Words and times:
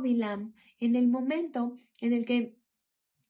Bilam 0.00 0.54
en 0.80 0.96
el 0.96 1.08
momento 1.08 1.76
en 2.00 2.12
el 2.12 2.24
que 2.24 2.56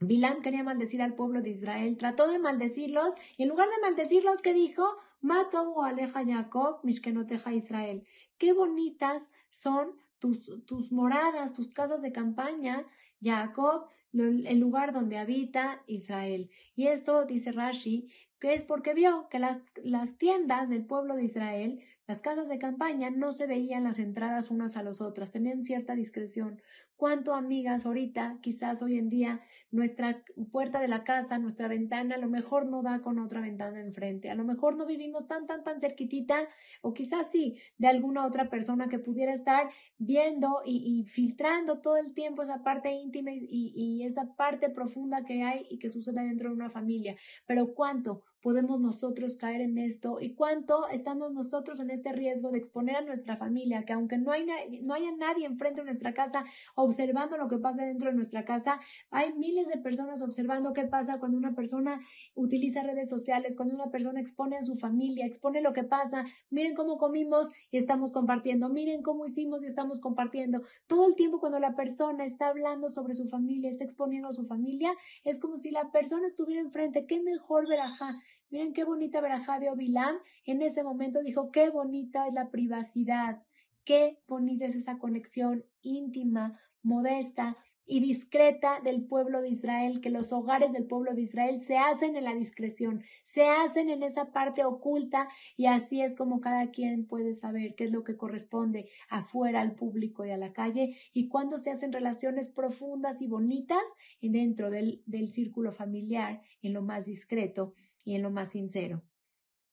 Bilam 0.00 0.40
quería 0.40 0.62
maldecir 0.62 1.02
al 1.02 1.14
pueblo 1.14 1.42
de 1.42 1.50
Israel, 1.50 1.98
trató 1.98 2.28
de 2.28 2.38
maldecirlos 2.38 3.14
y 3.36 3.42
en 3.42 3.50
lugar 3.50 3.68
de 3.68 3.80
maldecirlos, 3.82 4.40
¿qué 4.40 4.54
dijo? 4.54 4.84
Mato 5.20 5.62
o 5.72 5.82
aleja 5.82 6.24
Jacob, 6.24 6.80
mishkenoteja 6.82 7.52
Israel. 7.52 8.06
Qué 8.38 8.54
bonitas 8.54 9.28
son 9.50 9.92
tus, 10.18 10.50
tus 10.64 10.90
moradas, 10.90 11.52
tus 11.52 11.68
casas 11.68 12.00
de 12.00 12.12
campaña, 12.12 12.86
Jacob, 13.22 13.88
el 14.12 14.58
lugar 14.58 14.92
donde 14.92 15.18
habita 15.18 15.82
Israel. 15.86 16.50
Y 16.74 16.86
esto, 16.86 17.26
dice 17.26 17.52
Rashi, 17.52 18.08
que 18.40 18.54
es 18.54 18.64
porque 18.64 18.94
vio 18.94 19.28
que 19.28 19.38
las, 19.38 19.62
las 19.84 20.16
tiendas 20.16 20.70
del 20.70 20.86
pueblo 20.86 21.14
de 21.14 21.24
Israel 21.24 21.80
las 22.10 22.22
casas 22.22 22.48
de 22.48 22.58
campaña 22.58 23.08
no 23.08 23.30
se 23.30 23.46
veían 23.46 23.84
las 23.84 24.00
entradas 24.00 24.50
unas 24.50 24.76
a 24.76 24.82
las 24.82 25.00
otras, 25.00 25.30
tenían 25.30 25.62
cierta 25.62 25.94
discreción. 25.94 26.60
¿Cuánto, 26.96 27.34
amigas, 27.34 27.86
ahorita, 27.86 28.38
quizás 28.42 28.82
hoy 28.82 28.98
en 28.98 29.08
día, 29.08 29.42
nuestra 29.70 30.24
puerta 30.50 30.80
de 30.80 30.88
la 30.88 31.04
casa, 31.04 31.38
nuestra 31.38 31.68
ventana, 31.68 32.16
a 32.16 32.18
lo 32.18 32.28
mejor 32.28 32.66
no 32.66 32.82
da 32.82 33.00
con 33.00 33.20
otra 33.20 33.40
ventana 33.40 33.80
enfrente, 33.80 34.28
a 34.28 34.34
lo 34.34 34.42
mejor 34.42 34.76
no 34.76 34.86
vivimos 34.86 35.28
tan, 35.28 35.46
tan, 35.46 35.62
tan 35.62 35.80
cerquitita, 35.80 36.48
o 36.82 36.94
quizás 36.94 37.30
sí, 37.30 37.58
de 37.78 37.86
alguna 37.86 38.26
otra 38.26 38.50
persona 38.50 38.88
que 38.88 38.98
pudiera 38.98 39.32
estar 39.32 39.70
viendo 39.96 40.62
y, 40.64 41.04
filtrando 41.04 41.80
todo 41.80 41.96
el 41.96 42.12
tiempo 42.12 42.42
esa 42.42 42.64
parte 42.64 42.90
íntima 42.90 43.30
y, 43.30 43.72
y 43.72 44.02
esa 44.02 44.34
parte 44.34 44.68
profunda 44.68 45.24
que 45.24 45.44
hay 45.44 45.64
y 45.70 45.78
que 45.78 45.88
sucede 45.88 46.24
dentro 46.24 46.48
de 46.48 46.56
una 46.56 46.70
familia. 46.70 47.14
Pero 47.46 47.72
¿cuánto? 47.72 48.24
podemos 48.42 48.80
nosotros 48.80 49.36
caer 49.36 49.60
en 49.60 49.78
esto 49.78 50.18
y 50.20 50.34
cuánto 50.34 50.88
estamos 50.88 51.32
nosotros 51.32 51.80
en 51.80 51.90
este 51.90 51.99
riesgo 52.08 52.50
de 52.50 52.58
exponer 52.58 52.96
a 52.96 53.02
nuestra 53.02 53.36
familia, 53.36 53.84
que 53.84 53.92
aunque 53.92 54.18
no 54.18 54.32
haya 54.32 55.12
nadie 55.16 55.46
enfrente 55.46 55.80
de 55.80 55.86
nuestra 55.86 56.14
casa 56.14 56.44
observando 56.74 57.36
lo 57.36 57.48
que 57.48 57.58
pasa 57.58 57.84
dentro 57.84 58.10
de 58.10 58.16
nuestra 58.16 58.44
casa, 58.44 58.80
hay 59.10 59.32
miles 59.34 59.68
de 59.68 59.78
personas 59.78 60.22
observando 60.22 60.72
qué 60.72 60.84
pasa 60.84 61.18
cuando 61.18 61.38
una 61.38 61.54
persona 61.54 62.00
utiliza 62.34 62.82
redes 62.82 63.08
sociales, 63.08 63.56
cuando 63.56 63.74
una 63.74 63.90
persona 63.90 64.20
expone 64.20 64.56
a 64.56 64.62
su 64.62 64.74
familia, 64.74 65.26
expone 65.26 65.60
lo 65.60 65.72
que 65.72 65.84
pasa, 65.84 66.24
miren 66.50 66.74
cómo 66.74 66.98
comimos 66.98 67.48
y 67.70 67.78
estamos 67.78 68.12
compartiendo, 68.12 68.68
miren 68.68 69.02
cómo 69.02 69.26
hicimos 69.26 69.62
y 69.62 69.66
estamos 69.66 70.00
compartiendo. 70.00 70.62
Todo 70.86 71.06
el 71.06 71.14
tiempo 71.14 71.40
cuando 71.40 71.60
la 71.60 71.74
persona 71.74 72.24
está 72.24 72.48
hablando 72.48 72.88
sobre 72.88 73.14
su 73.14 73.26
familia, 73.26 73.70
está 73.70 73.84
exponiendo 73.84 74.28
a 74.28 74.32
su 74.32 74.44
familia, 74.44 74.92
es 75.24 75.38
como 75.38 75.56
si 75.56 75.70
la 75.70 75.90
persona 75.90 76.26
estuviera 76.26 76.60
enfrente, 76.60 77.06
qué 77.06 77.20
mejor 77.20 77.68
verajá 77.68 78.18
Miren 78.60 78.74
qué 78.74 78.84
bonita 78.84 79.22
verajá 79.22 79.58
de 79.58 79.70
Obilam. 79.70 80.16
En 80.44 80.60
ese 80.60 80.84
momento 80.84 81.22
dijo, 81.22 81.50
qué 81.50 81.70
bonita 81.70 82.28
es 82.28 82.34
la 82.34 82.50
privacidad, 82.50 83.42
qué 83.86 84.18
bonita 84.28 84.66
es 84.66 84.74
esa 84.74 84.98
conexión 84.98 85.64
íntima, 85.80 86.60
modesta 86.82 87.56
y 87.86 88.00
discreta 88.00 88.80
del 88.80 89.04
pueblo 89.04 89.40
de 89.40 89.50
Israel, 89.50 90.00
que 90.00 90.10
los 90.10 90.32
hogares 90.32 90.72
del 90.72 90.86
pueblo 90.86 91.14
de 91.14 91.22
Israel 91.22 91.60
se 91.62 91.76
hacen 91.76 92.16
en 92.16 92.24
la 92.24 92.34
discreción, 92.34 93.02
se 93.24 93.48
hacen 93.48 93.90
en 93.90 94.02
esa 94.02 94.32
parte 94.32 94.64
oculta 94.64 95.28
y 95.56 95.66
así 95.66 96.00
es 96.00 96.14
como 96.16 96.40
cada 96.40 96.70
quien 96.70 97.06
puede 97.06 97.34
saber 97.34 97.74
qué 97.74 97.84
es 97.84 97.92
lo 97.92 98.04
que 98.04 98.16
corresponde 98.16 98.88
afuera 99.08 99.60
al 99.60 99.74
público 99.74 100.24
y 100.24 100.30
a 100.30 100.38
la 100.38 100.52
calle 100.52 100.96
y 101.12 101.28
cuando 101.28 101.58
se 101.58 101.70
hacen 101.70 101.92
relaciones 101.92 102.48
profundas 102.48 103.20
y 103.20 103.28
bonitas 103.28 103.82
dentro 104.20 104.70
del, 104.70 105.02
del 105.06 105.32
círculo 105.32 105.72
familiar, 105.72 106.42
en 106.62 106.72
lo 106.72 106.82
más 106.82 107.06
discreto 107.06 107.74
y 108.04 108.14
en 108.14 108.22
lo 108.22 108.30
más 108.30 108.50
sincero. 108.50 109.02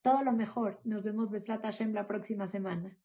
Todo 0.02 0.23
lo 0.23 0.31
mejor. 0.31 0.80
Nos 0.83 1.03
vemos 1.03 1.31
Besrat 1.31 1.63
Hashem 1.63 1.94
la 1.94 2.08
próxima 2.08 2.47
semana. 2.47 2.97